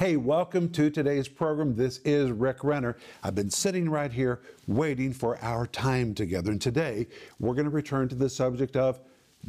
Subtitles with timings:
[0.00, 1.76] Hey, welcome to today's program.
[1.76, 2.96] This is Rick Renner.
[3.22, 6.52] I've been sitting right here waiting for our time together.
[6.52, 7.06] And today
[7.38, 8.98] we're going to return to the subject of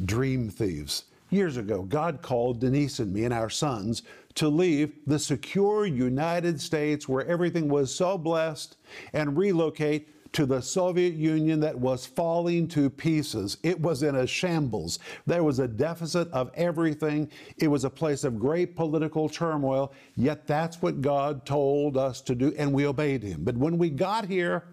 [0.04, 1.04] dream thieves.
[1.30, 4.02] Years ago, God called Denise and me and our sons
[4.34, 8.76] to leave the secure United States where everything was so blessed
[9.14, 13.58] and relocate to the Soviet Union that was falling to pieces.
[13.62, 14.98] It was in a shambles.
[15.26, 17.30] There was a deficit of everything.
[17.58, 22.34] It was a place of great political turmoil, yet that's what God told us to
[22.34, 23.44] do, and we obeyed Him.
[23.44, 24.64] But when we got here,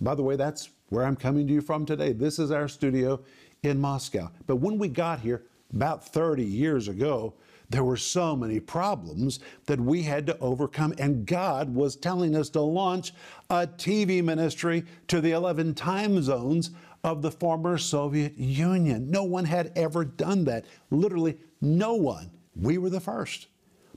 [0.00, 2.12] by the way, that's where I'm coming to you from today.
[2.12, 3.20] This is our studio
[3.62, 4.30] in Moscow.
[4.46, 5.42] But when we got here,
[5.74, 7.34] about 30 years ago,
[7.70, 10.94] there were so many problems that we had to overcome.
[10.98, 13.12] And God was telling us to launch
[13.50, 16.70] a TV ministry to the 11 time zones
[17.04, 19.10] of the former Soviet Union.
[19.10, 20.64] No one had ever done that.
[20.90, 22.30] Literally, no one.
[22.56, 23.48] We were the first.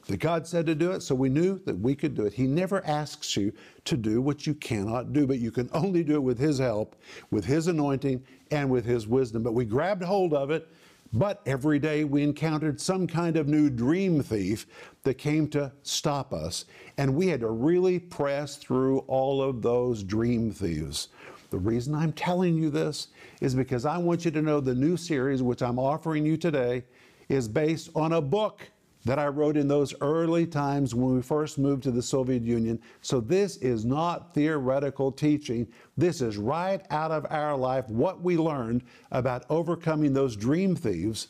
[0.07, 2.33] That God said to do it, so we knew that we could do it.
[2.33, 3.53] He never asks you
[3.85, 6.95] to do what you cannot do, but you can only do it with His help,
[7.29, 9.43] with His anointing, and with His wisdom.
[9.43, 10.67] But we grabbed hold of it
[11.13, 14.65] but every day we encountered some kind of new dream thief
[15.03, 16.65] that came to stop us,
[16.97, 21.09] and we had to really press through all of those dream thieves.
[21.49, 23.09] The reason I'm telling you this
[23.41, 26.83] is because I want you to know the new series, which I'm offering you today,
[27.27, 28.69] is based on a book
[29.05, 32.79] that I wrote in those early times when we first moved to the Soviet Union.
[33.01, 35.67] So this is not theoretical teaching.
[35.97, 41.27] This is right out of our life, what we learned about overcoming those dream thieves,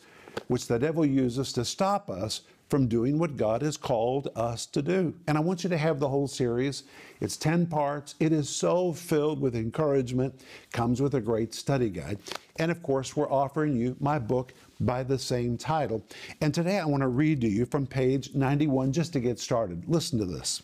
[0.48, 4.80] which the devil uses to stop us from doing what God has called us to
[4.80, 5.12] do.
[5.26, 6.84] And I want you to have the whole series.
[7.20, 8.14] It's 10 parts.
[8.18, 10.40] It is so filled with encouragement,
[10.72, 12.18] comes with a great study guide.
[12.56, 16.04] And of course, we're offering you my book by the same title.
[16.40, 19.84] And today I want to read to you from page 91 just to get started.
[19.88, 20.62] Listen to this.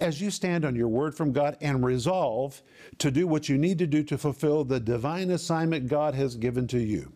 [0.00, 2.62] As you stand on your word from God and resolve
[2.98, 6.66] to do what you need to do to fulfill the divine assignment God has given
[6.68, 7.12] to you,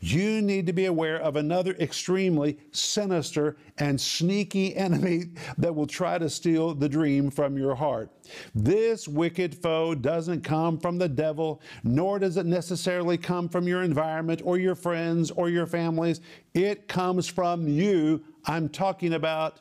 [0.00, 5.26] you need to be aware of another extremely sinister and sneaky enemy
[5.58, 8.10] that will try to steal the dream from your heart.
[8.54, 13.82] This wicked foe doesn't come from the devil, nor does it necessarily come from your
[13.82, 16.20] environment or your friends or your families.
[16.54, 18.22] It comes from you.
[18.44, 19.60] I'm talking about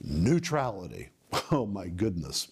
[0.00, 1.10] neutrality.
[1.50, 2.48] Oh my goodness.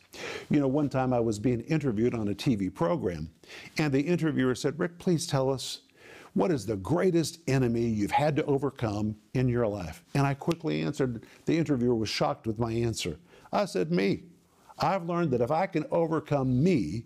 [0.50, 3.30] You know, one time I was being interviewed on a TV program,
[3.78, 5.80] and the interviewer said, Rick, please tell us
[6.36, 10.04] what is the greatest enemy you've had to overcome in your life?
[10.12, 11.24] And I quickly answered.
[11.46, 13.18] The interviewer was shocked with my answer.
[13.54, 14.24] I said, Me.
[14.78, 17.04] I've learned that if I can overcome me,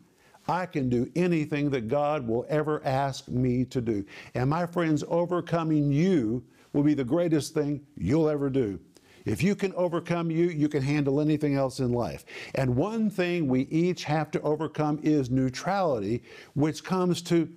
[0.48, 4.04] I can do anything that God will ever ask me to do.
[4.34, 6.42] And my friends, overcoming you
[6.72, 8.80] will be the greatest thing you'll ever do.
[9.26, 12.24] If you can overcome you, you can handle anything else in life.
[12.56, 16.24] And one thing we each have to overcome is neutrality,
[16.54, 17.48] which comes to.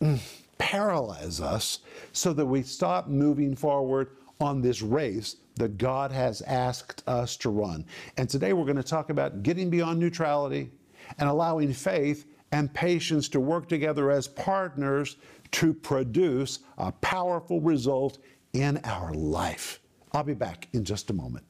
[0.00, 0.20] Mm,
[0.58, 1.80] Paralyze us
[2.12, 7.50] so that we stop moving forward on this race that God has asked us to
[7.50, 7.84] run.
[8.16, 10.70] And today we're going to talk about getting beyond neutrality
[11.18, 15.16] and allowing faith and patience to work together as partners
[15.52, 18.18] to produce a powerful result
[18.52, 19.80] in our life.
[20.12, 21.44] I'll be back in just a moment.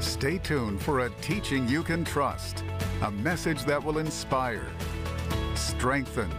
[0.00, 2.64] Stay tuned for a teaching you can trust,
[3.02, 4.66] a message that will inspire,
[5.54, 6.30] strengthen,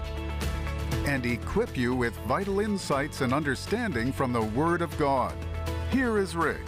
[1.08, 5.34] and equip you with vital insights and understanding from the Word of God.
[5.90, 6.68] Here is Rick.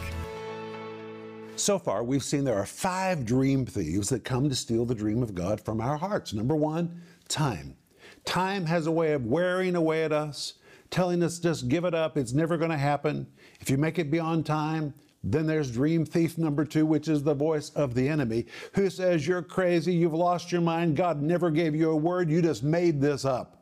[1.57, 5.21] So far, we've seen there are five dream thieves that come to steal the dream
[5.21, 6.33] of God from our hearts.
[6.33, 7.75] Number one, time.
[8.23, 10.53] Time has a way of wearing away at us,
[10.89, 13.27] telling us just give it up, it's never going to happen.
[13.59, 17.33] If you make it beyond time, then there's dream thief number two, which is the
[17.33, 21.75] voice of the enemy, who says, You're crazy, you've lost your mind, God never gave
[21.75, 23.58] you a word, you just made this up.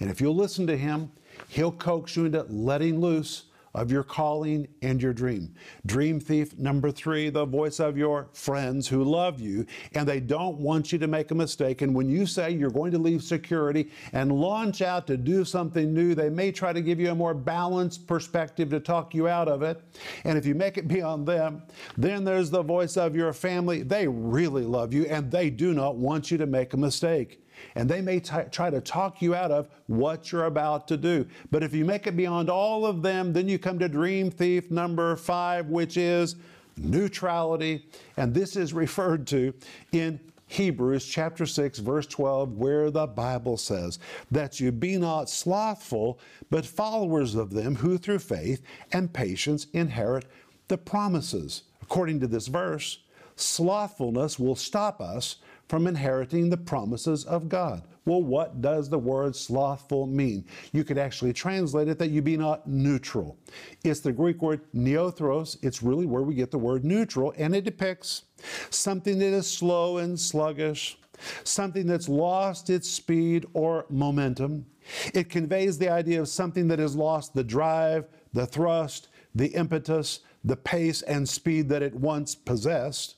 [0.00, 1.10] And if you'll listen to him,
[1.48, 3.44] he'll coax you into letting loose
[3.74, 5.54] of your calling and your dream.
[5.86, 10.58] Dream thief number three, the voice of your friends who love you and they don't
[10.58, 11.82] want you to make a mistake.
[11.82, 15.92] And when you say you're going to leave security and launch out to do something
[15.92, 19.48] new, they may try to give you a more balanced perspective to talk you out
[19.48, 19.80] of it.
[20.24, 21.62] And if you make it beyond them,
[21.96, 23.82] then there's the voice of your family.
[23.82, 27.44] They really love you and they do not want you to make a mistake
[27.74, 31.26] and they may t- try to talk you out of what you're about to do.
[31.50, 34.70] But if you make it beyond all of them, then you come to dream thief
[34.70, 36.36] number five, which is
[36.76, 37.86] neutrality.
[38.16, 39.54] And this is referred to
[39.92, 43.98] in Hebrews chapter 6, verse 12, where the Bible says,
[44.30, 46.18] That you be not slothful,
[46.50, 48.62] but followers of them who through faith
[48.92, 50.24] and patience inherit
[50.68, 51.64] the promises.
[51.82, 52.98] According to this verse,
[53.36, 55.36] slothfulness will stop us
[55.68, 57.82] from inheriting the promises of God.
[58.04, 60.46] Well, what does the word slothful mean?
[60.72, 63.36] You could actually translate it that you be not neutral.
[63.84, 65.58] It's the Greek word nothros.
[65.62, 68.24] It's really where we get the word neutral, and it depicts
[68.70, 70.98] something that is slow and sluggish,
[71.44, 74.64] something that's lost its speed or momentum.
[75.12, 80.20] It conveys the idea of something that has lost the drive, the thrust, the impetus,
[80.44, 83.16] the pace and speed that it once possessed.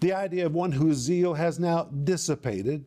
[0.00, 2.84] The idea of one whose zeal has now dissipated.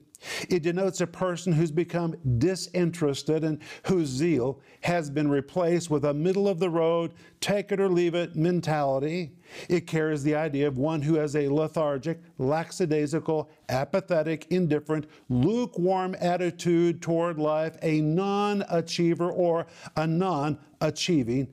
[0.49, 6.13] It denotes a person who's become disinterested and whose zeal has been replaced with a
[6.13, 9.33] middle of the road, take it or leave it mentality.
[9.67, 17.01] It carries the idea of one who has a lethargic, lackadaisical, apathetic, indifferent, lukewarm attitude
[17.01, 21.47] toward life, a non achiever or a non achieving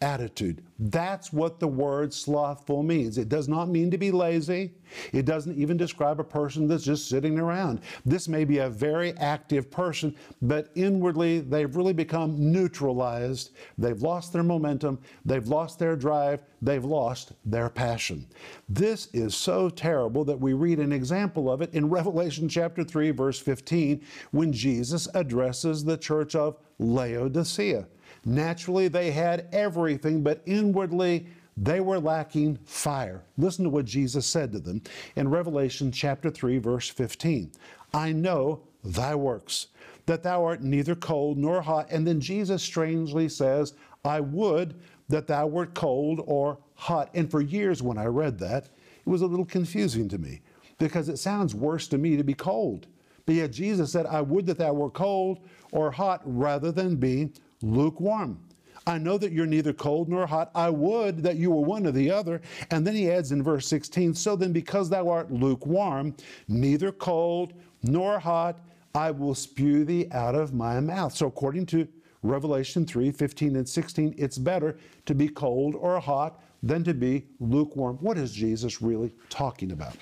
[0.00, 0.62] attitude.
[0.78, 3.16] That's what the word slothful means.
[3.16, 4.74] It does not mean to be lazy.
[5.12, 7.80] It doesn't even describe a person that's just sitting around.
[8.04, 13.52] This may be a very active person, but inwardly they've really become neutralized.
[13.78, 18.26] They've lost their momentum, they've lost their drive, they've lost their passion.
[18.68, 23.12] This is so terrible that we read an example of it in Revelation chapter 3
[23.12, 27.86] verse 15 when Jesus addresses the church of Laodicea.
[28.26, 33.22] Naturally, they had everything, but inwardly, they were lacking fire.
[33.38, 34.82] Listen to what Jesus said to them
[35.14, 37.52] in Revelation chapter 3, verse 15.
[37.94, 39.68] I know thy works,
[40.06, 41.86] that thou art neither cold nor hot.
[41.90, 43.74] And then Jesus strangely says,
[44.04, 44.74] I would
[45.08, 47.10] that thou wert cold or hot.
[47.14, 48.68] And for years, when I read that,
[49.06, 50.42] it was a little confusing to me
[50.78, 52.88] because it sounds worse to me to be cold.
[53.24, 55.40] But yet Jesus said, I would that thou were cold
[55.72, 57.30] or hot rather than be
[57.62, 58.38] lukewarm.
[58.86, 60.50] I know that you're neither cold nor hot.
[60.54, 62.40] I would that you were one or the other.
[62.70, 66.14] And then he adds in verse 16, So then, because thou art lukewarm,
[66.46, 68.60] neither cold nor hot,
[68.94, 71.14] I will spew thee out of my mouth.
[71.14, 71.88] So, according to
[72.22, 77.26] Revelation 3 15 and 16, it's better to be cold or hot than to be
[77.40, 77.96] lukewarm.
[78.00, 79.96] What is Jesus really talking about?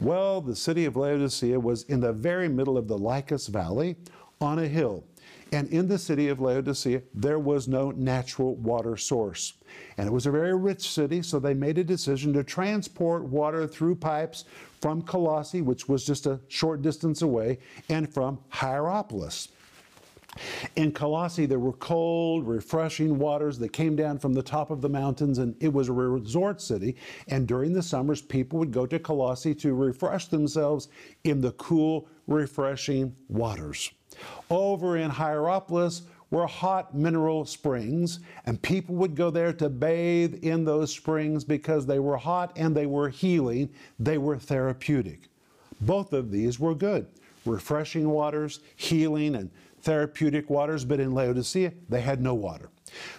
[0.00, 3.96] Well, the city of Laodicea was in the very middle of the Lycus Valley
[4.40, 5.04] on a hill.
[5.52, 9.54] And in the city of Laodicea, there was no natural water source.
[9.96, 13.66] And it was a very rich city, so they made a decision to transport water
[13.66, 14.44] through pipes
[14.80, 17.58] from Colossae, which was just a short distance away,
[17.88, 19.48] and from Hierapolis.
[20.74, 24.88] In Colossae, there were cold, refreshing waters that came down from the top of the
[24.88, 26.96] mountains, and it was a resort city.
[27.28, 30.88] And during the summers, people would go to Colossae to refresh themselves
[31.22, 33.92] in the cool, refreshing waters.
[34.50, 40.64] Over in Hierapolis were hot mineral springs, and people would go there to bathe in
[40.64, 45.28] those springs because they were hot and they were healing, they were therapeutic.
[45.80, 47.06] Both of these were good
[47.46, 49.50] refreshing waters, healing, and
[49.82, 52.70] therapeutic waters, but in Laodicea, they had no water.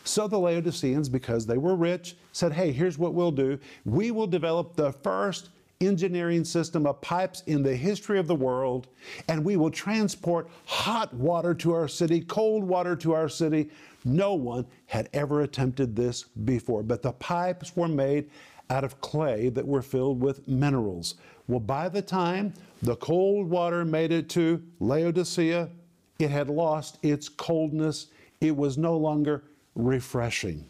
[0.04, 3.60] So the Laodiceans, because they were rich, said, Hey, here's what we'll do.
[3.86, 5.50] We will develop the first
[5.88, 8.88] engineering system of pipes in the history of the world,
[9.28, 13.70] and we will transport hot water to our city, cold water to our city.
[14.04, 18.30] No one had ever attempted this before, but the pipes were made
[18.70, 21.16] out of clay that were filled with minerals.
[21.48, 25.70] Well, by the time the cold water made it to Laodicea,
[26.20, 28.08] it had lost its coldness.
[28.42, 29.44] It was no longer
[29.76, 30.66] refreshing.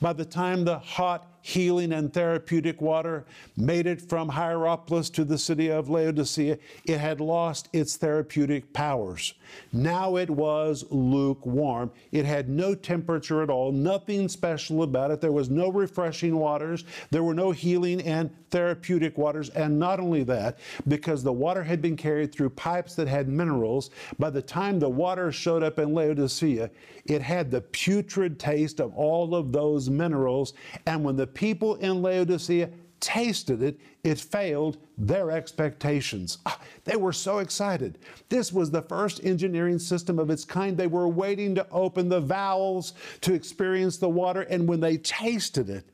[0.00, 5.36] By the time the hot healing and therapeutic water made it from Hierapolis to the
[5.36, 9.34] city of Laodicea, it had lost its therapeutic powers.
[9.70, 11.90] Now it was lukewarm.
[12.12, 15.20] It had no temperature at all, nothing special about it.
[15.20, 19.50] There was no refreshing waters, there were no healing and therapeutic waters.
[19.50, 20.58] And not only that,
[20.88, 24.88] because the water had been carried through pipes that had minerals, by the time the
[24.88, 26.70] water showed up in Laodicea,
[27.04, 30.54] it had the putrid taste of all of those minerals.
[30.86, 36.38] And when the people in Laodicea tasted it, it failed their expectations.
[36.46, 37.98] Ah, they were so excited.
[38.28, 40.76] This was the first engineering system of its kind.
[40.76, 45.68] They were waiting to open the valves to experience the water, and when they tasted
[45.68, 45.90] it,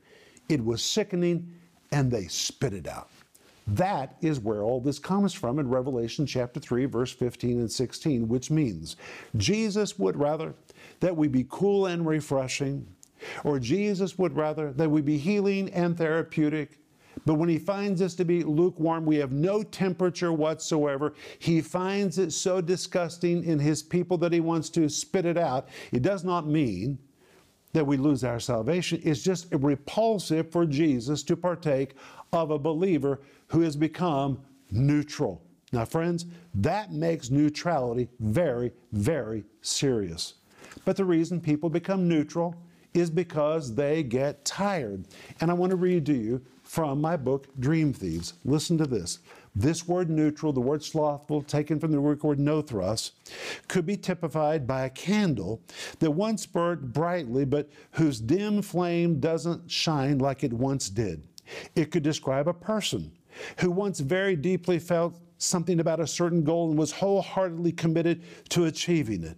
[0.47, 1.53] it was sickening
[1.91, 3.09] and they spit it out.
[3.67, 8.27] That is where all this comes from in Revelation chapter 3, verse 15 and 16,
[8.27, 8.95] which means
[9.37, 10.53] Jesus would rather
[10.99, 12.87] that we be cool and refreshing
[13.43, 16.79] or Jesus would rather that we be healing and therapeutic.
[17.25, 21.13] But when he finds us to be lukewarm, we have no temperature whatsoever.
[21.39, 25.69] He finds it so disgusting in his people that he wants to spit it out.
[25.91, 26.97] It does not mean
[27.73, 29.01] that we lose our salvation.
[29.03, 31.95] It's just repulsive for Jesus to partake
[32.33, 34.39] of a believer who has become
[34.71, 35.41] neutral.
[35.73, 36.25] Now, friends,
[36.55, 40.35] that makes neutrality very, very serious.
[40.85, 42.55] But the reason people become neutral
[42.93, 45.05] is because they get tired.
[45.39, 48.33] And I want to read to you from my book, Dream Thieves.
[48.45, 49.19] Listen to this.
[49.53, 53.11] This word neutral, the word slothful, taken from the Greek word nothros,
[53.67, 55.61] could be typified by a candle
[55.99, 61.27] that once burned brightly, but whose dim flame doesn't shine like it once did.
[61.75, 63.11] It could describe a person
[63.57, 68.65] who once very deeply felt something about a certain goal and was wholeheartedly committed to
[68.65, 69.37] achieving it,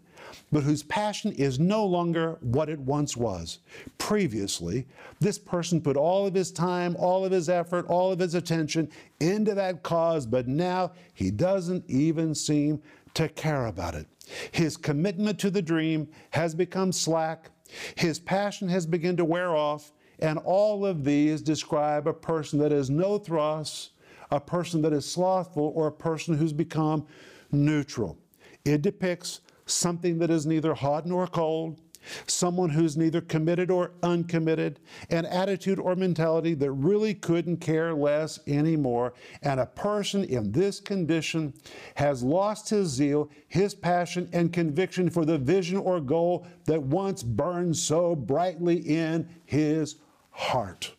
[0.53, 3.59] but whose passion is no longer what it once was.
[3.97, 4.85] Previously,
[5.19, 8.87] this person put all of his time, all of his effort, all of his attention
[9.19, 12.81] into that cause, but now he doesn't even seem
[13.15, 14.07] to care about it.
[14.51, 17.49] His commitment to the dream has become slack,
[17.95, 22.71] his passion has begun to wear off, and all of these describe a person that
[22.71, 23.93] has no thrust
[24.33, 27.05] a person that is slothful, or a person who's become
[27.51, 28.17] neutral.
[28.65, 31.79] It depicts something that is neither hot nor cold,
[32.27, 34.79] someone who's neither committed or uncommitted,
[35.09, 39.13] an attitude or mentality that really couldn't care less anymore.
[39.41, 41.53] And a person in this condition
[41.95, 47.23] has lost his zeal, his passion, and conviction for the vision or goal that once
[47.23, 49.95] burned so brightly in his
[50.31, 50.93] heart.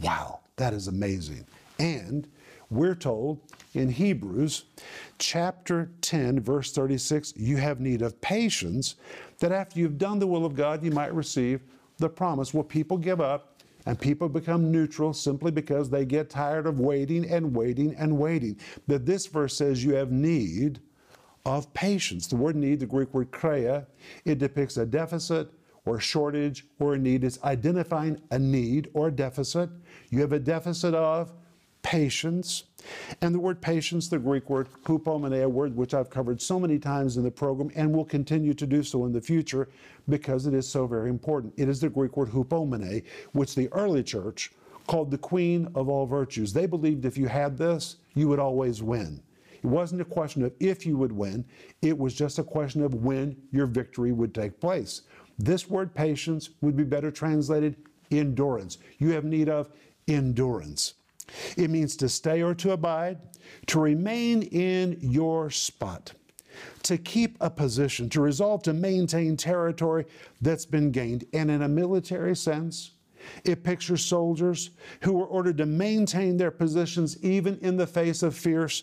[0.00, 1.46] Wow, that is amazing.
[1.78, 2.26] And
[2.74, 3.40] we're told
[3.74, 4.64] in Hebrews
[5.18, 8.96] chapter 10, verse 36, you have need of patience,
[9.38, 11.60] that after you've done the will of God, you might receive
[11.98, 12.52] the promise.
[12.52, 17.28] Well, people give up and people become neutral simply because they get tired of waiting
[17.30, 18.58] and waiting and waiting.
[18.86, 20.80] But this verse says you have need
[21.44, 22.26] of patience.
[22.26, 23.86] The word need, the Greek word kreia,
[24.24, 25.52] it depicts a deficit
[25.84, 27.24] or a shortage or a need.
[27.24, 29.68] It's identifying a need or a deficit.
[30.10, 31.32] You have a deficit of
[31.84, 32.64] patience.
[33.20, 36.78] And the word patience, the Greek word hupomene, a word which I've covered so many
[36.78, 39.68] times in the program and will continue to do so in the future
[40.08, 41.54] because it is so very important.
[41.56, 44.50] It is the Greek word hupomene, which the early church
[44.86, 46.52] called the queen of all virtues.
[46.52, 49.22] They believed if you had this, you would always win.
[49.52, 51.44] It wasn't a question of if you would win,
[51.80, 55.02] it was just a question of when your victory would take place.
[55.38, 57.76] This word patience would be better translated
[58.10, 58.78] endurance.
[58.98, 59.70] You have need of
[60.06, 60.94] endurance.
[61.56, 63.18] It means to stay or to abide,
[63.66, 66.12] to remain in your spot,
[66.82, 70.06] to keep a position, to resolve to maintain territory
[70.40, 71.24] that's been gained.
[71.32, 72.92] And in a military sense,
[73.44, 74.70] it pictures soldiers
[75.00, 78.82] who were ordered to maintain their positions even in the face of fierce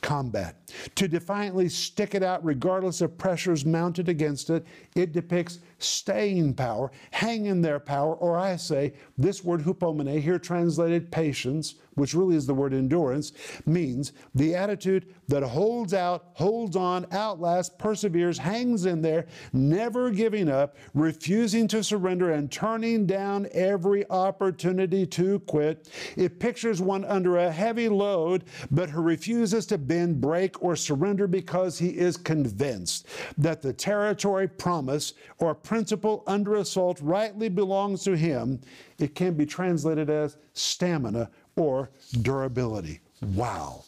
[0.00, 0.72] combat.
[0.96, 4.66] To defiantly stick it out regardless of pressures mounted against it,
[4.96, 10.38] it depicts staying power, hang in there power, or I say, this word hupomene, here
[10.38, 13.32] translated patience, which really is the word endurance,
[13.66, 20.48] means the attitude that holds out, holds on, outlasts, perseveres, hangs in there, never giving
[20.48, 25.90] up, refusing to surrender, and turning down every opportunity to quit.
[26.16, 31.26] It pictures one under a heavy load, but who refuses to bend, break, or surrender
[31.26, 33.06] because he is convinced
[33.38, 38.60] that the territory, promise, or principle under assault rightly belongs to him.
[38.98, 41.90] It can be translated as stamina or
[42.22, 43.00] durability.
[43.34, 43.84] Wow.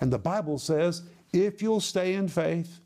[0.00, 1.02] And the Bible says
[1.32, 2.80] if you'll stay in faith,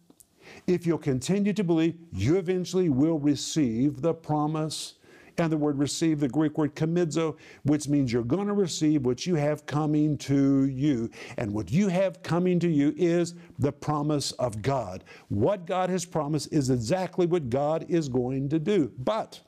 [0.67, 4.95] if you'll continue to believe, you eventually will receive the promise.
[5.37, 9.27] And the word receive, the Greek word komidzo, which means you're going to receive what
[9.27, 11.11] you have coming to you.
[11.39, 15.03] And what you have coming to you is the promise of God.
[15.31, 18.93] What God has promised is exactly what God is going to do.
[18.99, 19.41] But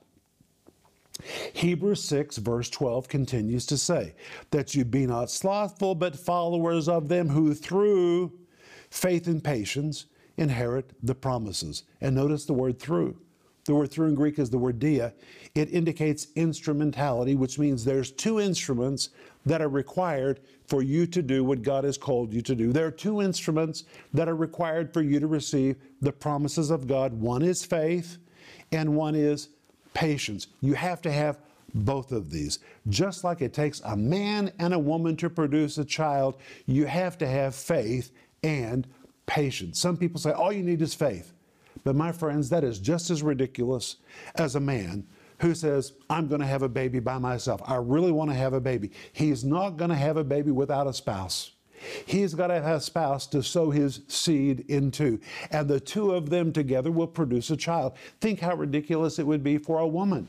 [1.52, 4.14] Hebrews 6, verse 12 continues to say,
[4.50, 8.32] That you be not slothful, but followers of them who through
[8.90, 10.06] faith and patience
[10.37, 11.85] inherit the promises.
[12.00, 13.18] And notice the word through.
[13.64, 15.12] The word through in Greek is the word dia.
[15.54, 19.11] It indicates instrumentality, which means there's two instruments
[19.44, 22.73] that are required for you to do what God has called you to do.
[22.73, 27.12] There are two instruments that are required for you to receive the promises of God.
[27.12, 28.18] One is faith,
[28.70, 29.49] and one is
[29.96, 30.48] patience.
[30.60, 31.38] You have to have
[31.72, 32.58] both of these.
[32.90, 36.36] Just like it takes a man and a woman to produce a child,
[36.66, 38.12] you have to have faith
[38.42, 38.86] and
[39.24, 39.80] patience.
[39.80, 41.32] Some people say all you need is faith.
[41.82, 43.96] But my friends, that is just as ridiculous
[44.34, 45.06] as a man
[45.40, 47.62] who says, I'm going to have a baby by myself.
[47.64, 48.90] I really want to have a baby.
[49.14, 51.52] He's not going to have a baby without a spouse.
[52.04, 56.30] He's got to have a spouse to sow his seed into, and the two of
[56.30, 57.97] them together will produce a child.
[58.21, 60.28] Think how ridiculous it would be for a woman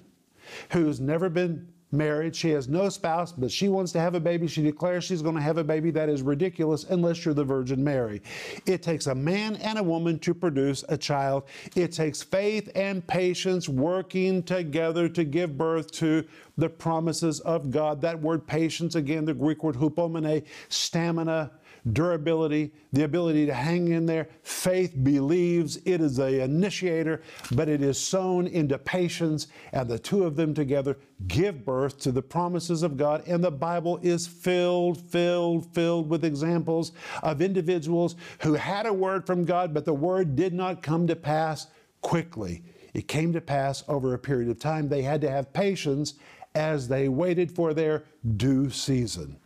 [0.71, 2.35] who's never been married.
[2.35, 4.47] She has no spouse, but she wants to have a baby.
[4.47, 5.91] She declares she's going to have a baby.
[5.91, 8.21] That is ridiculous unless you're the Virgin Mary.
[8.65, 11.43] It takes a man and a woman to produce a child.
[11.75, 16.25] It takes faith and patience working together to give birth to
[16.57, 18.01] the promises of God.
[18.01, 21.51] That word patience, again, the Greek word hupomene, stamina,
[21.93, 24.27] durability, the ability to hang in there.
[24.43, 30.23] Faith believes it is the initiator, but it is sown into patience, and the two
[30.23, 33.27] of them together give birth to the promises of God.
[33.27, 36.91] And the Bible is filled, filled, filled with examples
[37.23, 41.15] of individuals who had a word from God, but the word did not come to
[41.15, 41.67] pass
[42.01, 42.63] quickly.
[42.93, 44.89] It came to pass over a period of time.
[44.89, 46.15] They had to have patience
[46.55, 48.03] as they waited for their
[48.37, 49.37] due season.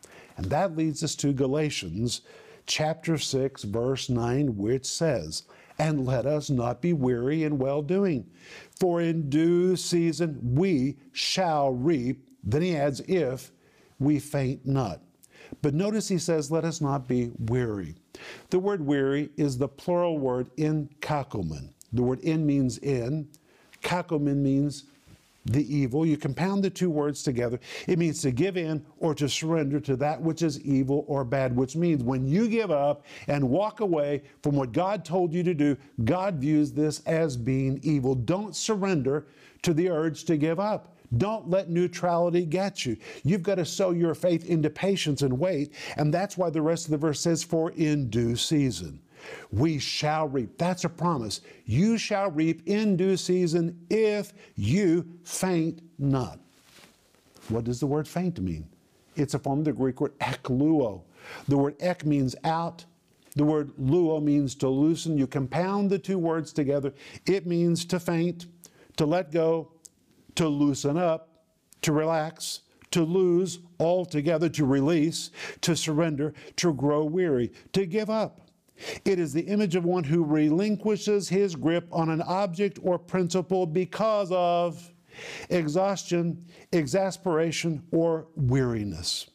[0.42, 2.22] And that leads us to Galatians
[2.66, 5.44] chapter 6, verse 9, which says,
[5.78, 8.26] And let us not be weary in well doing,
[8.80, 12.28] for in due season we shall reap.
[12.44, 13.52] Then he adds, If
[14.00, 15.02] we faint not.
[15.62, 17.94] But notice he says, Let us not be weary.
[18.50, 21.70] The word weary is the plural word in kakomen.
[21.94, 23.28] The word in means in,
[23.84, 24.86] kakomen means
[25.46, 26.06] the evil.
[26.06, 27.60] You compound the two words together.
[27.88, 31.56] It means to give in or to surrender to that which is evil or bad,
[31.56, 35.54] which means when you give up and walk away from what God told you to
[35.54, 38.16] do, God views this as being evil.
[38.16, 39.28] Don't surrender
[39.64, 40.96] to the urge to give up.
[41.18, 42.96] Don't let neutrality get you.
[43.24, 45.74] You've got to sow your faith into patience and wait.
[45.98, 49.02] And that's why the rest of the verse says, for in due season
[49.52, 50.58] we shall reap.
[50.58, 51.42] That's a promise.
[51.66, 56.40] You shall reap in due season if you faint not.
[57.50, 58.68] What does the word faint mean?
[59.16, 61.02] It's a form of the Greek word ekluo.
[61.48, 62.86] The word ek means out.
[63.36, 65.18] The word luo means to loosen.
[65.18, 66.94] You compound the two words together.
[67.26, 68.48] It means to faint,
[68.98, 69.72] to let go,
[70.36, 71.30] to loosen up,
[71.82, 72.62] to relax,
[72.92, 78.42] to lose altogether, to release, to surrender, to grow weary, to give up.
[79.06, 83.66] It is the image of one who relinquishes his grip on an object or principle
[83.66, 84.92] because of
[85.50, 89.30] exhaustion, exasperation, or weariness.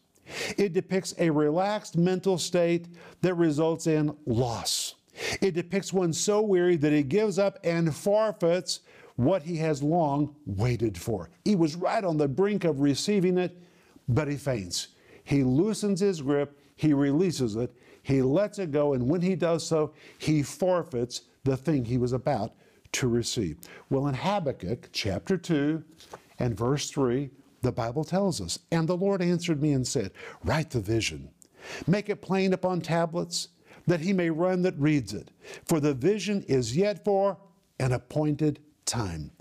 [0.56, 2.88] It depicts a relaxed mental state
[3.20, 4.94] that results in loss.
[5.40, 8.80] It depicts one so weary that he gives up and forfeits
[9.16, 11.30] what he has long waited for.
[11.44, 13.56] He was right on the brink of receiving it,
[14.08, 14.88] but he faints.
[15.24, 17.74] He loosens his grip, he releases it,
[18.06, 22.12] he lets it go, and when he does so, he forfeits the thing he was
[22.12, 22.52] about
[22.92, 23.56] to receive.
[23.90, 25.82] Well, in Habakkuk chapter 2
[26.38, 27.30] and verse 3,
[27.62, 30.12] the Bible tells us, And the Lord answered me and said,
[30.44, 31.30] Write the vision,
[31.88, 33.48] make it plain upon tablets,
[33.88, 35.32] that he may run that reads it.
[35.64, 37.36] For the vision is yet for
[37.80, 39.32] an appointed time.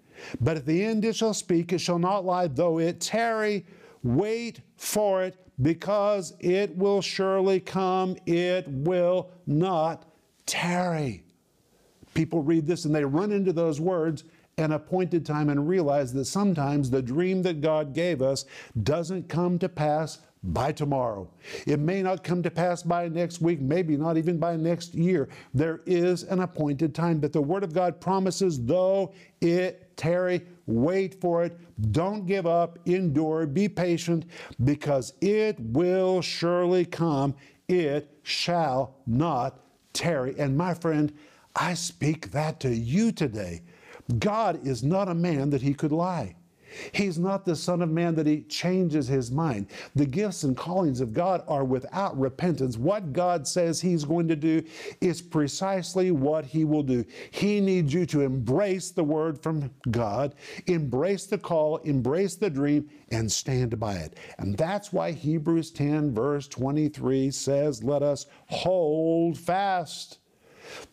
[0.42, 3.68] But at the end it shall speak, it shall not lie, though it tarry,
[4.06, 10.06] wait for it, because it will surely come, it will not
[10.46, 11.24] tarry.
[12.14, 14.24] People read this and they run into those words
[14.58, 18.46] an appointed time and realize that sometimes the dream that God gave us
[18.84, 21.28] doesn't come to pass by tomorrow.
[21.66, 25.28] It may not come to pass by next week, maybe not even by next year.
[25.54, 31.20] There is an appointed time, but the Word of God promises, though it tarry, wait
[31.22, 31.58] for it,
[31.92, 34.26] don't give up, endure, be patient,
[34.64, 37.36] because it will surely come.
[37.68, 39.60] It shall not
[39.94, 40.36] tarry.
[40.38, 41.14] And my friend,
[41.56, 43.62] I speak that to you today.
[44.20, 46.36] God is not a man that he could lie.
[46.92, 49.68] He's not the Son of Man that he changes his mind.
[49.96, 52.78] The gifts and callings of God are without repentance.
[52.78, 54.64] What God says he's going to do
[55.02, 57.06] is precisely what he will do.
[57.32, 60.36] He needs you to embrace the word from God,
[60.68, 64.18] embrace the call, embrace the dream, and stand by it.
[64.38, 70.20] And that's why Hebrews 10, verse 23 says, Let us hold fast.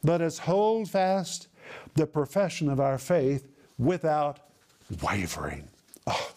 [0.03, 1.49] Let us hold fast
[1.95, 4.41] the profession of our faith without
[5.03, 5.69] wavering.
[6.07, 6.33] Oh,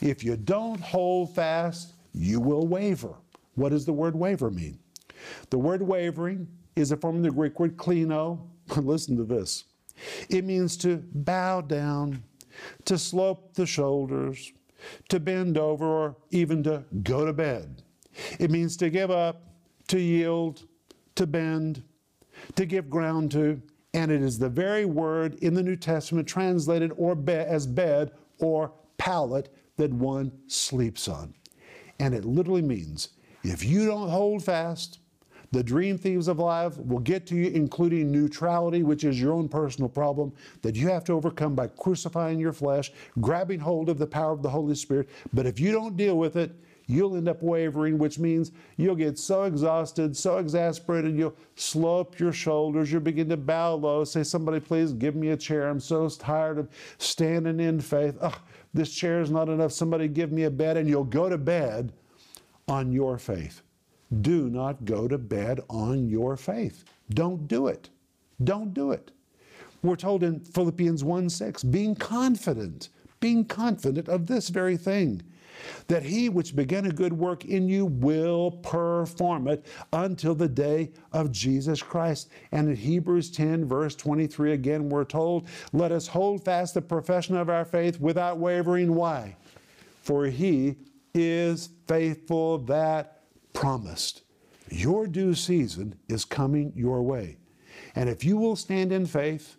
[0.00, 3.14] if you don't hold fast, you will waver.
[3.54, 4.78] What does the word waver mean?
[5.50, 8.40] The word wavering is a form of the Greek word klino.
[8.76, 9.64] Listen to this.
[10.28, 12.22] It means to bow down,
[12.86, 14.52] to slope the shoulders,
[15.08, 17.82] to bend over, or even to go to bed.
[18.38, 19.42] It means to give up,
[19.88, 20.66] to yield,
[21.14, 21.82] to bend,
[22.56, 23.60] to give ground to,
[23.94, 28.12] and it is the very word in the New Testament translated or be, as bed
[28.42, 31.34] or pallet that one sleeps on.
[31.98, 33.10] And it literally means
[33.42, 34.98] if you don't hold fast
[35.52, 39.50] The dream thieves of life will get to you, including neutrality, which is your own
[39.50, 44.06] personal problem that you have to overcome by crucifying your flesh, grabbing hold of the
[44.06, 45.10] power of the Holy Spirit.
[45.34, 46.52] But if you don't deal with it,
[46.92, 52.32] you'll end up wavering, which means you'll get so exhausted, so exasperated, you'll slope your
[52.32, 55.68] shoulders, you'll begin to bow low, say, Somebody, please give me a chair.
[55.68, 58.16] I'm so tired of standing in faith.
[58.20, 58.38] Ugh,
[58.74, 59.72] this chair is not enough.
[59.72, 60.76] Somebody give me a bed.
[60.76, 61.92] And you'll go to bed
[62.68, 63.62] on your faith.
[64.20, 66.84] Do not go to bed on your faith.
[67.10, 67.88] Don't do it.
[68.44, 69.10] Don't do it.
[69.82, 72.88] We're told in Philippians 1 6, being confident,
[73.20, 75.22] being confident of this very thing
[75.88, 80.92] that he which began a good work in you will perform it until the day
[81.12, 82.30] of Jesus Christ.
[82.50, 87.36] And in Hebrews 10, verse 23, again, we're told, Let us hold fast the profession
[87.36, 88.94] of our faith without wavering.
[88.94, 89.36] Why?
[90.02, 90.76] For he
[91.14, 93.22] is faithful that
[93.52, 94.22] promised.
[94.70, 97.36] Your due season is coming your way.
[97.94, 99.56] And if you will stand in faith,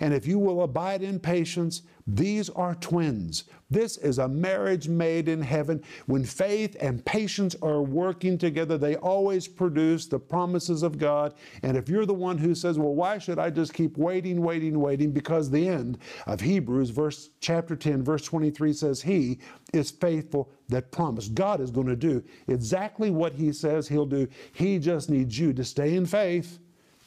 [0.00, 3.44] and if you will abide in patience, these are twins.
[3.68, 5.84] This is a marriage made in heaven.
[6.06, 11.34] When faith and patience are working together, they always produce the promises of God.
[11.62, 14.80] And if you're the one who says, Well, why should I just keep waiting, waiting,
[14.80, 15.12] waiting?
[15.12, 19.38] Because the end of Hebrews, verse chapter 10, verse 23 says, He
[19.74, 21.34] is faithful that promised.
[21.34, 24.26] God is going to do exactly what He says He'll do.
[24.54, 26.58] He just needs you to stay in faith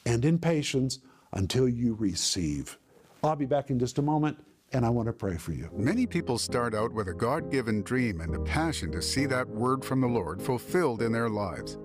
[0.06, 1.00] and in patience
[1.32, 2.78] until you receive.
[3.24, 4.38] I'll be back in just a moment
[4.72, 5.68] and I want to pray for you.
[5.72, 9.48] Many people start out with a God given dream and a passion to see that
[9.48, 11.78] word from the Lord fulfilled in their lives.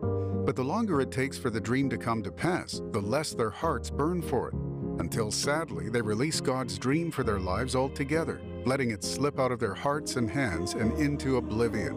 [0.45, 3.49] But the longer it takes for the dream to come to pass, the less their
[3.49, 4.53] hearts burn for it,
[5.01, 9.59] until sadly they release God's dream for their lives altogether, letting it slip out of
[9.59, 11.95] their hearts and hands and into oblivion.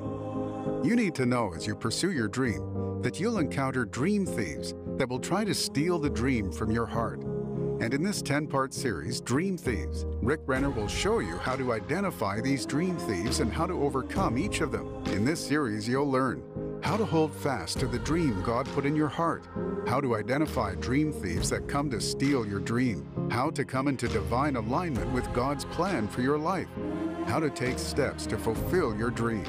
[0.83, 5.09] You need to know as you pursue your dream that you'll encounter dream thieves that
[5.09, 7.23] will try to steal the dream from your heart.
[7.81, 11.73] And in this 10 part series, Dream Thieves, Rick Renner will show you how to
[11.73, 15.03] identify these dream thieves and how to overcome each of them.
[15.07, 16.43] In this series, you'll learn
[16.83, 19.47] how to hold fast to the dream God put in your heart,
[19.89, 24.09] how to identify dream thieves that come to steal your dream, how to come into
[24.09, 26.69] divine alignment with God's plan for your life,
[27.27, 29.47] how to take steps to fulfill your dream.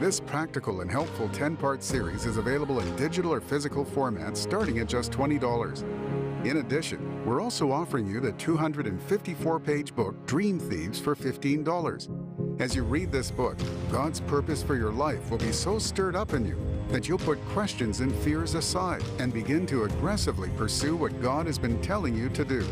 [0.00, 4.80] This practical and helpful 10 part series is available in digital or physical formats starting
[4.80, 6.23] at just $20.
[6.44, 12.60] In addition, we're also offering you the 254 page book Dream Thieves for $15.
[12.60, 13.56] As you read this book,
[13.90, 17.42] God's purpose for your life will be so stirred up in you that you'll put
[17.48, 22.28] questions and fears aside and begin to aggressively pursue what God has been telling you
[22.28, 22.62] to do.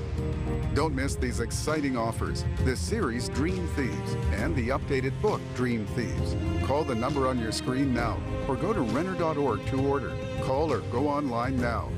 [0.74, 6.36] Don't miss these exciting offers, the series Dream Thieves, and the updated book Dream Thieves.
[6.66, 10.12] Call the number on your screen now or go to Renner.org to order.
[10.42, 11.88] Call or go online now.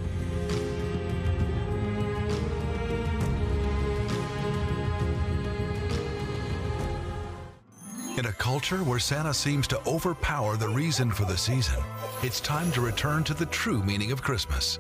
[8.17, 11.83] In a culture where Santa seems to overpower the reason for the season,
[12.23, 14.79] it's time to return to the true meaning of Christmas.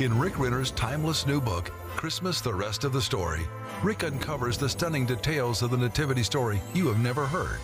[0.00, 3.42] In Rick Renner's timeless new book, Christmas The Rest of the Story,
[3.84, 7.60] Rick uncovers the stunning details of the Nativity story you have never heard.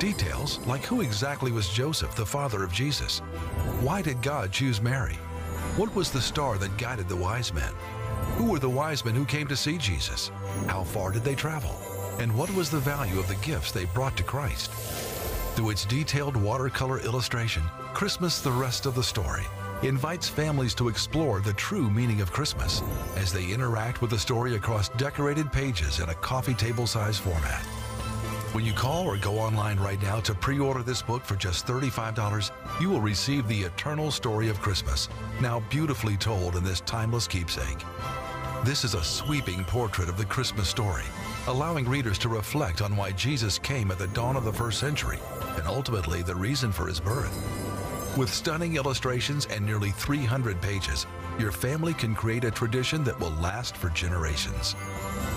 [0.00, 3.20] Details like who exactly was Joseph, the father of Jesus?
[3.82, 5.14] Why did God choose Mary?
[5.76, 7.72] What was the star that guided the wise men?
[8.36, 10.32] Who were the wise men who came to see Jesus?
[10.66, 11.87] How far did they travel?
[12.18, 14.72] And what was the value of the gifts they brought to Christ?
[15.54, 17.62] Through its detailed watercolor illustration,
[17.94, 19.44] Christmas the Rest of the Story
[19.82, 22.82] invites families to explore the true meaning of Christmas
[23.16, 27.62] as they interact with the story across decorated pages in a coffee table size format.
[28.52, 31.66] When you call or go online right now to pre order this book for just
[31.66, 32.50] $35,
[32.80, 35.08] you will receive the eternal story of Christmas,
[35.40, 37.78] now beautifully told in this timeless keepsake.
[38.64, 41.04] This is a sweeping portrait of the Christmas story,
[41.46, 45.18] allowing readers to reflect on why Jesus came at the dawn of the first century
[45.56, 47.34] and ultimately the reason for his birth.
[48.16, 51.06] With stunning illustrations and nearly 300 pages,
[51.38, 54.74] your family can create a tradition that will last for generations.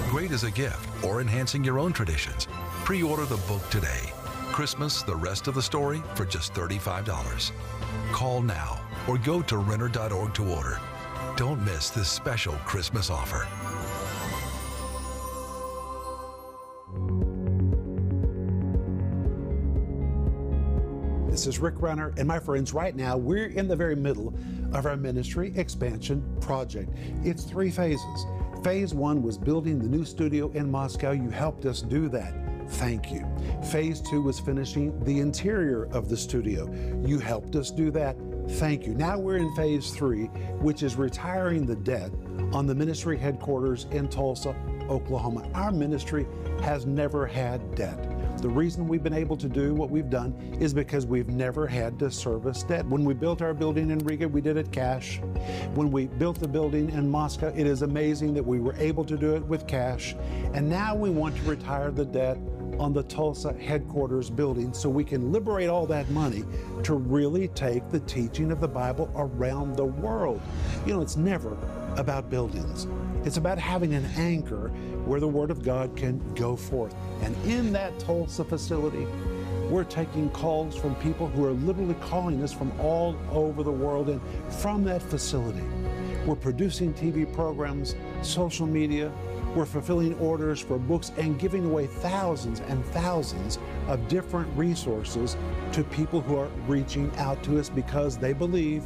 [0.10, 2.48] Great as a gift or enhancing your own traditions,
[2.84, 4.12] pre order the book today.
[4.52, 7.52] Christmas, the rest of the story for just $35.
[8.12, 10.80] Call now or go to Renner.org to order.
[11.38, 13.48] Don't miss this special Christmas offer.
[21.42, 24.32] This is Rick Renner, and my friends, right now we're in the very middle
[24.74, 26.96] of our ministry expansion project.
[27.24, 28.26] It's three phases.
[28.64, 31.14] Phase one was building the new studio in Moscow.
[31.14, 32.36] You helped us do that.
[32.74, 33.26] Thank you.
[33.72, 36.72] Phase two was finishing the interior of the studio.
[37.04, 38.16] You helped us do that.
[38.60, 38.94] thank you.
[38.94, 40.26] Now we're in phase three,
[40.60, 42.12] which is retiring the debt
[42.54, 44.56] on the ministry headquarters in Tulsa,
[44.90, 45.50] Oklahoma.
[45.56, 46.28] Our ministry
[46.62, 47.98] has never had debt.
[48.42, 52.00] The reason we've been able to do what we've done is because we've never had
[52.00, 52.86] to service debt.
[52.88, 55.20] When we built our building in Riga, we did it cash.
[55.76, 59.18] When we built the building in Moscow, it is amazing that we were able to
[59.18, 60.16] do it with cash.
[60.54, 62.38] And now we want to retire the debt
[62.80, 66.44] on the Tulsa headquarters building so we can liberate all that money
[66.84, 70.42] to really take the teaching of the Bible around the world.
[70.86, 71.58] You know, it's never
[71.96, 72.88] about buildings.
[73.24, 74.70] It's about having an anchor
[75.06, 76.96] where the Word of God can go forth.
[77.22, 79.06] And in that Tulsa facility,
[79.70, 84.10] we're taking calls from people who are literally calling us from all over the world.
[84.10, 85.64] And from that facility,
[86.26, 89.12] we're producing TV programs, social media,
[89.56, 95.36] we're fulfilling orders for books and giving away thousands and thousands of different resources
[95.74, 98.84] to people who are reaching out to us because they believe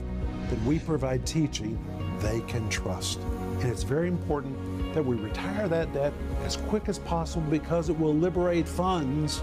[0.50, 1.80] that we provide teaching
[2.20, 3.20] they can trust.
[3.62, 6.14] And it's very important that we retire that debt
[6.44, 9.42] as quick as possible because it will liberate funds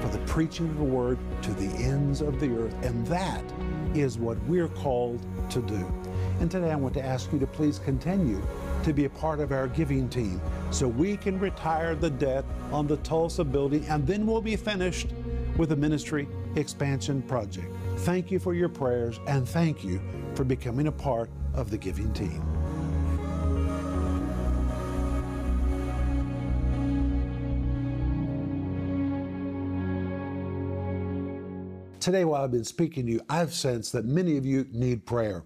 [0.00, 2.74] for the preaching of the word to the ends of the earth.
[2.82, 3.42] And that
[3.94, 5.92] is what we're called to do.
[6.40, 8.42] And today I want to ask you to please continue
[8.82, 12.86] to be a part of our giving team so we can retire the debt on
[12.86, 15.08] the Tulsa building and then we'll be finished
[15.56, 17.72] with the ministry expansion project.
[17.98, 20.00] Thank you for your prayers and thank you
[20.34, 22.55] for becoming a part of the giving team.
[32.06, 35.42] Today, while I've been speaking to you, I've sensed that many of you need prayer.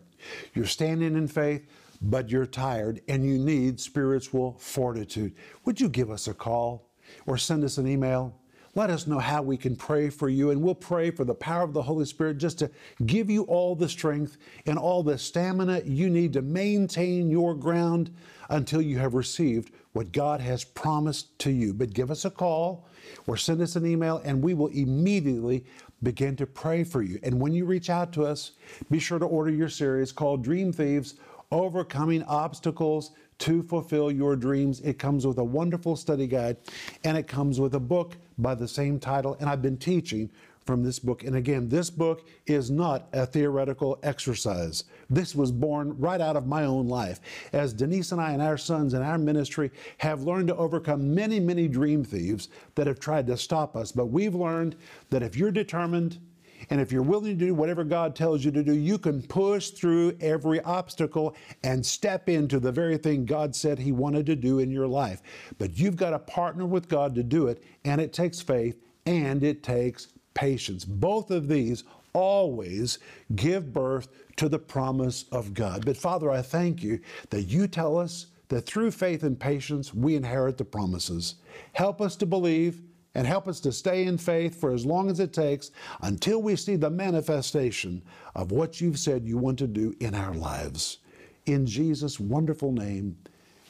[0.52, 1.66] You're standing in faith,
[2.02, 5.32] but you're tired and you need spiritual fortitude.
[5.64, 6.90] Would you give us a call
[7.24, 8.38] or send us an email?
[8.74, 11.62] Let us know how we can pray for you, and we'll pray for the power
[11.62, 12.70] of the Holy Spirit just to
[13.06, 18.14] give you all the strength and all the stamina you need to maintain your ground
[18.50, 21.72] until you have received what God has promised to you.
[21.72, 22.86] But give us a call
[23.26, 25.64] or send us an email, and we will immediately
[26.02, 27.18] begin to pray for you.
[27.22, 28.52] And when you reach out to us,
[28.90, 31.14] be sure to order your series called Dream Thieves
[31.50, 34.80] Overcoming Obstacles to Fulfill Your Dreams.
[34.80, 36.58] It comes with a wonderful study guide
[37.04, 39.36] and it comes with a book by the same title.
[39.40, 40.30] And I've been teaching
[40.70, 41.24] from this book.
[41.24, 44.84] And again, this book is not a theoretical exercise.
[45.10, 47.18] This was born right out of my own life.
[47.52, 51.40] As Denise and I and our sons and our ministry have learned to overcome many,
[51.40, 53.90] many dream thieves that have tried to stop us.
[53.90, 54.76] But we've learned
[55.10, 56.20] that if you're determined,
[56.68, 59.70] and if you're willing to do whatever God tells you to do, you can push
[59.70, 64.60] through every obstacle and step into the very thing God said He wanted to do
[64.60, 65.20] in your life.
[65.58, 69.42] But you've got to partner with God to do it, and it takes faith and
[69.42, 70.08] it takes
[70.40, 70.86] patience.
[70.86, 72.98] Both of these always
[73.36, 75.84] give birth to the promise of God.
[75.84, 76.98] But Father, I thank you
[77.28, 81.34] that you tell us that through faith and patience we inherit the promises.
[81.74, 82.80] Help us to believe
[83.14, 86.56] and help us to stay in faith for as long as it takes until we
[86.56, 88.02] see the manifestation
[88.34, 90.98] of what you've said you want to do in our lives.
[91.44, 93.14] In Jesus' wonderful name,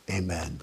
[0.09, 0.61] amen.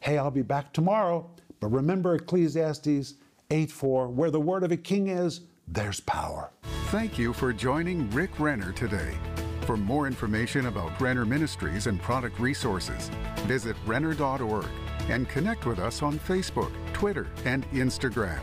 [0.00, 1.28] Hey, I'll be back tomorrow,
[1.60, 3.14] but remember Ecclesiastes
[3.50, 6.50] 8 4, where the word of a king is, there's power.
[6.88, 9.14] Thank you for joining Rick Renner today.
[9.62, 13.10] For more information about Renner Ministries and product resources,
[13.46, 14.66] visit renner.org
[15.08, 18.42] and connect with us on Facebook, Twitter, and Instagram.